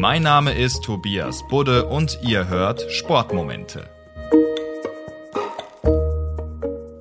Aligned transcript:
Mein 0.00 0.22
Name 0.22 0.54
ist 0.54 0.82
Tobias 0.82 1.46
Budde 1.46 1.84
und 1.84 2.20
ihr 2.22 2.48
hört 2.48 2.90
Sportmomente. 2.90 3.86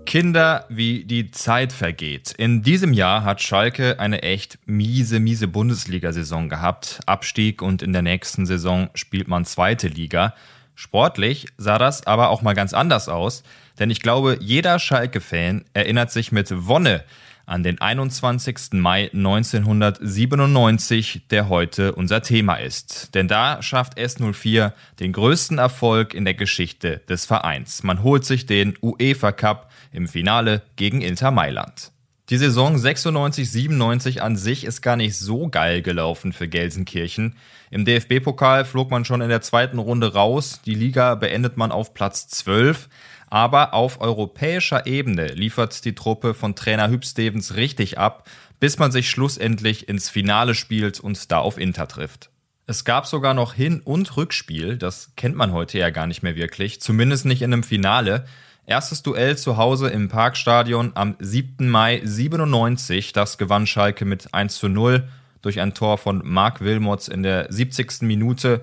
Kinder, 0.05 0.65
wie 0.67 1.05
die 1.05 1.31
Zeit 1.31 1.71
vergeht. 1.71 2.33
In 2.37 2.61
diesem 2.61 2.91
Jahr 2.91 3.23
hat 3.23 3.41
Schalke 3.41 4.01
eine 4.01 4.23
echt 4.23 4.59
miese, 4.65 5.21
miese 5.21 5.47
Bundesliga-Saison 5.47 6.49
gehabt. 6.49 6.99
Abstieg 7.05 7.61
und 7.61 7.81
in 7.81 7.93
der 7.93 8.01
nächsten 8.01 8.45
Saison 8.45 8.89
spielt 8.95 9.29
man 9.29 9.45
zweite 9.45 9.87
Liga. 9.87 10.35
Sportlich 10.75 11.47
sah 11.55 11.77
das 11.77 12.05
aber 12.05 12.29
auch 12.29 12.41
mal 12.41 12.53
ganz 12.53 12.73
anders 12.73 13.07
aus, 13.07 13.43
denn 13.79 13.91
ich 13.91 14.01
glaube, 14.01 14.37
jeder 14.41 14.77
Schalke-Fan 14.77 15.63
erinnert 15.71 16.11
sich 16.11 16.33
mit 16.33 16.49
Wonne 16.67 17.05
an 17.49 17.63
den 17.63 17.81
21. 17.81 18.73
Mai 18.73 19.09
1997, 19.11 21.23
der 21.29 21.49
heute 21.49 21.95
unser 21.95 22.21
Thema 22.21 22.55
ist. 22.55 23.15
Denn 23.15 23.27
da 23.27 23.61
schafft 23.61 23.97
S04 23.97 24.73
den 24.99 25.13
größten 25.13 25.57
Erfolg 25.57 26.13
in 26.13 26.25
der 26.25 26.35
Geschichte 26.35 27.01
des 27.09 27.25
Vereins. 27.25 27.83
Man 27.83 28.03
holt 28.03 28.23
sich 28.23 28.45
den 28.45 28.77
UEFA 28.81 29.31
Cup 29.31 29.71
im 29.91 30.07
Finale 30.07 30.61
gegen 30.75 31.01
Inter 31.01 31.31
Mailand. 31.31 31.91
Die 32.29 32.37
Saison 32.37 32.75
96-97 32.75 34.19
an 34.19 34.35
sich 34.35 34.63
ist 34.63 34.83
gar 34.83 34.95
nicht 34.95 35.17
so 35.17 35.47
geil 35.47 35.81
gelaufen 35.81 36.31
für 36.31 36.47
Gelsenkirchen. 36.47 37.35
Im 37.71 37.85
DFB-Pokal 37.85 38.65
flog 38.65 38.91
man 38.91 39.03
schon 39.03 39.21
in 39.21 39.29
der 39.29 39.41
zweiten 39.41 39.79
Runde 39.79 40.13
raus. 40.13 40.61
Die 40.63 40.75
Liga 40.75 41.15
beendet 41.15 41.57
man 41.57 41.71
auf 41.71 41.95
Platz 41.95 42.27
12. 42.27 42.87
Aber 43.29 43.73
auf 43.73 44.01
europäischer 44.01 44.87
Ebene 44.87 45.27
liefert 45.27 45.85
die 45.85 45.95
Truppe 45.95 46.33
von 46.33 46.55
Trainer 46.55 46.89
Hüb 46.89 47.05
Stevens 47.05 47.55
richtig 47.55 47.97
ab, 47.97 48.27
bis 48.59 48.79
man 48.79 48.91
sich 48.91 49.09
schlussendlich 49.09 49.87
ins 49.87 50.09
Finale 50.09 50.55
spielt 50.55 50.99
und 50.99 51.31
da 51.31 51.39
auf 51.39 51.57
Inter 51.57 51.87
trifft. 51.87 52.29
Es 52.65 52.85
gab 52.85 53.07
sogar 53.07 53.33
noch 53.33 53.53
Hin- 53.53 53.81
und 53.83 54.15
Rückspiel, 54.15 54.77
das 54.77 55.13
kennt 55.15 55.35
man 55.35 55.53
heute 55.53 55.79
ja 55.79 55.89
gar 55.89 56.05
nicht 56.05 56.21
mehr 56.21 56.35
wirklich, 56.35 56.81
zumindest 56.81 57.25
nicht 57.25 57.41
in 57.41 57.51
einem 57.53 57.63
Finale. 57.63 58.25
Erstes 58.67 59.01
Duell 59.01 59.35
zu 59.37 59.57
Hause 59.57 59.89
im 59.89 60.09
Parkstadion 60.09 60.91
am 60.93 61.15
7. 61.19 61.67
Mai 61.67 62.01
97, 62.03 63.13
das 63.13 63.39
gewann 63.39 63.65
Schalke 63.65 64.05
mit 64.05 64.35
1 64.35 64.59
zu 64.59 64.69
0 64.69 65.07
durch 65.41 65.59
ein 65.59 65.73
Tor 65.73 65.97
von 65.97 66.21
Marc 66.23 66.61
Wilmots 66.61 67.07
in 67.07 67.23
der 67.23 67.51
70. 67.51 68.01
Minute 68.01 68.61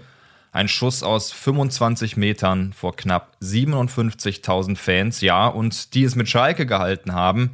ein 0.57 0.69
Schuss 0.69 1.03
aus 1.03 1.31
25 1.33 2.17
Metern 2.17 2.73
vor 2.73 2.97
knapp 2.97 3.37
57.000 3.43 4.77
Fans, 4.77 5.21
ja, 5.21 5.47
und 5.47 5.95
die 5.95 6.05
es 6.05 6.17
mit 6.17 6.29
Schalke 6.29 6.67
gehalten 6.67 7.13
haben, 7.13 7.53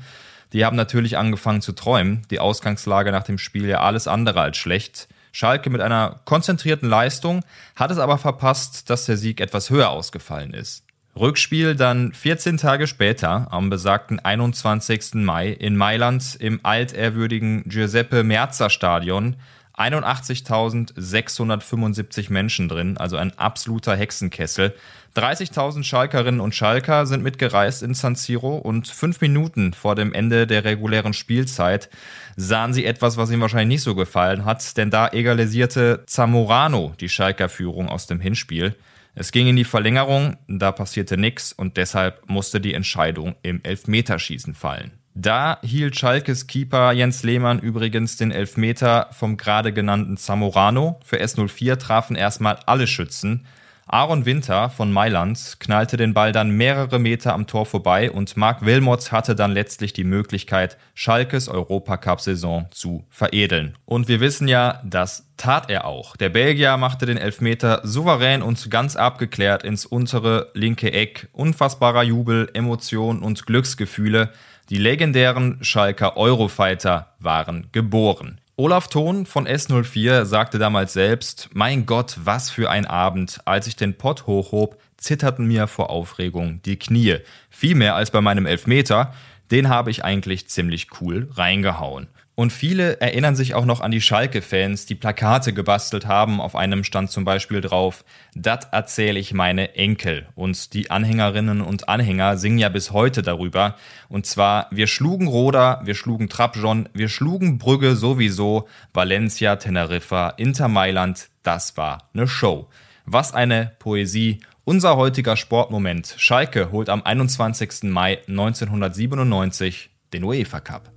die 0.52 0.64
haben 0.64 0.76
natürlich 0.76 1.18
angefangen 1.18 1.62
zu 1.62 1.72
träumen. 1.72 2.22
Die 2.30 2.40
Ausgangslage 2.40 3.10
nach 3.12 3.24
dem 3.24 3.38
Spiel 3.38 3.66
ja 3.66 3.80
alles 3.80 4.06
andere 4.06 4.40
als 4.40 4.56
schlecht. 4.56 5.08
Schalke 5.32 5.70
mit 5.70 5.80
einer 5.80 6.20
konzentrierten 6.24 6.88
Leistung 6.88 7.42
hat 7.74 7.90
es 7.90 7.98
aber 7.98 8.18
verpasst, 8.18 8.90
dass 8.90 9.06
der 9.06 9.16
Sieg 9.16 9.40
etwas 9.40 9.70
höher 9.70 9.90
ausgefallen 9.90 10.52
ist. 10.52 10.84
Rückspiel 11.18 11.74
dann 11.74 12.12
14 12.12 12.56
Tage 12.56 12.86
später, 12.86 13.48
am 13.50 13.68
besagten 13.68 14.18
21. 14.18 15.14
Mai 15.14 15.48
in 15.48 15.76
Mailand 15.76 16.36
im 16.38 16.60
altehrwürdigen 16.62 17.64
Giuseppe 17.66 18.24
Merzer 18.24 18.70
Stadion 18.70 19.36
81.675 19.76 22.32
Menschen 22.32 22.68
drin, 22.68 22.96
also 22.98 23.16
ein 23.16 23.36
absoluter 23.38 23.96
Hexenkessel. 23.96 24.74
30.000 25.16 25.84
Schalkerinnen 25.84 26.40
und 26.40 26.54
Schalker 26.54 27.06
sind 27.06 27.22
mitgereist 27.22 27.82
in 27.82 27.94
San 27.94 28.14
Siro 28.14 28.56
und 28.56 28.88
fünf 28.88 29.20
Minuten 29.20 29.74
vor 29.74 29.94
dem 29.94 30.14
Ende 30.14 30.46
der 30.46 30.64
regulären 30.64 31.12
Spielzeit 31.12 31.90
sahen 32.36 32.72
sie 32.72 32.86
etwas, 32.86 33.18
was 33.18 33.30
ihnen 33.30 33.42
wahrscheinlich 33.42 33.76
nicht 33.76 33.82
so 33.82 33.94
gefallen 33.94 34.44
hat, 34.44 34.76
denn 34.76 34.90
da 34.90 35.08
egalisierte 35.08 36.04
Zamorano 36.06 36.94
die 37.00 37.10
Schalker 37.10 37.48
Führung 37.48 37.88
aus 37.88 38.06
dem 38.06 38.20
Hinspiel. 38.20 38.74
Es 39.14 39.32
ging 39.32 39.46
in 39.46 39.56
die 39.56 39.64
Verlängerung, 39.64 40.38
da 40.48 40.72
passierte 40.72 41.18
nichts 41.18 41.52
und 41.52 41.76
deshalb 41.76 42.28
musste 42.30 42.60
die 42.60 42.72
Entscheidung 42.72 43.34
im 43.42 43.62
Elfmeterschießen 43.62 44.54
fallen. 44.54 45.01
Da 45.14 45.58
hielt 45.62 45.96
Schalkes 45.96 46.46
Keeper 46.46 46.92
Jens 46.92 47.22
Lehmann 47.22 47.58
übrigens 47.58 48.16
den 48.16 48.30
Elfmeter 48.30 49.08
vom 49.12 49.36
gerade 49.36 49.72
genannten 49.72 50.16
Zamorano. 50.16 50.98
Für 51.04 51.20
S04 51.20 51.76
trafen 51.76 52.16
erstmal 52.16 52.58
alle 52.64 52.86
Schützen. 52.86 53.46
Aaron 53.86 54.24
Winter 54.24 54.70
von 54.70 54.90
Mailand 54.90 55.56
knallte 55.60 55.98
den 55.98 56.14
Ball 56.14 56.32
dann 56.32 56.50
mehrere 56.50 56.98
Meter 56.98 57.34
am 57.34 57.46
Tor 57.46 57.66
vorbei 57.66 58.10
und 58.10 58.38
Marc 58.38 58.64
Wilmots 58.64 59.12
hatte 59.12 59.34
dann 59.34 59.52
letztlich 59.52 59.92
die 59.92 60.04
Möglichkeit, 60.04 60.78
Schalkes 60.94 61.48
Europacup-Saison 61.48 62.68
zu 62.70 63.04
veredeln. 63.10 63.76
Und 63.84 64.08
wir 64.08 64.20
wissen 64.20 64.48
ja, 64.48 64.80
das 64.82 65.26
tat 65.36 65.68
er 65.68 65.84
auch. 65.84 66.16
Der 66.16 66.30
Belgier 66.30 66.78
machte 66.78 67.04
den 67.04 67.18
Elfmeter 67.18 67.80
souverän 67.84 68.40
und 68.40 68.70
ganz 68.70 68.96
abgeklärt 68.96 69.62
ins 69.62 69.84
untere 69.84 70.50
linke 70.54 70.90
Eck. 70.90 71.28
Unfassbarer 71.32 72.02
Jubel, 72.02 72.48
Emotion 72.54 73.20
und 73.20 73.44
Glücksgefühle. 73.44 74.32
Die 74.72 74.78
legendären 74.78 75.58
Schalker 75.60 76.16
Eurofighter 76.16 77.14
waren 77.18 77.68
geboren. 77.72 78.40
Olaf 78.56 78.88
Thon 78.88 79.26
von 79.26 79.46
S04 79.46 80.24
sagte 80.24 80.58
damals 80.58 80.94
selbst, 80.94 81.50
mein 81.52 81.84
Gott, 81.84 82.16
was 82.24 82.48
für 82.48 82.70
ein 82.70 82.86
Abend. 82.86 83.40
Als 83.44 83.66
ich 83.66 83.76
den 83.76 83.98
Pott 83.98 84.26
hochhob, 84.26 84.80
zitterten 84.96 85.46
mir 85.46 85.66
vor 85.66 85.90
Aufregung 85.90 86.62
die 86.62 86.78
Knie. 86.78 87.18
Viel 87.50 87.74
mehr 87.74 87.96
als 87.96 88.12
bei 88.12 88.22
meinem 88.22 88.46
Elfmeter. 88.46 89.12
Den 89.50 89.68
habe 89.68 89.90
ich 89.90 90.06
eigentlich 90.06 90.48
ziemlich 90.48 90.86
cool 91.02 91.28
reingehauen. 91.34 92.06
Und 92.42 92.52
viele 92.52 93.00
erinnern 93.00 93.36
sich 93.36 93.54
auch 93.54 93.64
noch 93.64 93.80
an 93.80 93.92
die 93.92 94.00
Schalke-Fans, 94.00 94.86
die 94.86 94.96
Plakate 94.96 95.52
gebastelt 95.52 96.06
haben. 96.06 96.40
Auf 96.40 96.56
einem 96.56 96.82
stand 96.82 97.08
zum 97.08 97.24
Beispiel 97.24 97.60
drauf, 97.60 98.04
das 98.34 98.64
erzähle 98.72 99.20
ich 99.20 99.32
meine 99.32 99.76
Enkel. 99.76 100.26
Und 100.34 100.74
die 100.74 100.90
Anhängerinnen 100.90 101.60
und 101.60 101.88
Anhänger 101.88 102.36
singen 102.36 102.58
ja 102.58 102.68
bis 102.68 102.90
heute 102.90 103.22
darüber. 103.22 103.76
Und 104.08 104.26
zwar, 104.26 104.66
wir 104.72 104.88
schlugen 104.88 105.28
Roda, 105.28 105.82
wir 105.84 105.94
schlugen 105.94 106.28
Trabzon, 106.28 106.88
wir 106.92 107.08
schlugen 107.08 107.58
Brügge 107.58 107.94
sowieso, 107.94 108.66
Valencia, 108.92 109.54
Teneriffa, 109.54 110.30
Inter 110.30 110.66
Mailand, 110.66 111.28
das 111.44 111.76
war 111.76 112.10
eine 112.12 112.26
Show. 112.26 112.66
Was 113.06 113.32
eine 113.34 113.70
Poesie. 113.78 114.40
Unser 114.64 114.96
heutiger 114.96 115.36
Sportmoment. 115.36 116.16
Schalke 116.18 116.72
holt 116.72 116.88
am 116.88 117.04
21. 117.04 117.84
Mai 117.84 118.18
1997 118.26 119.90
den 120.12 120.24
UEFA 120.24 120.58
Cup. 120.58 120.90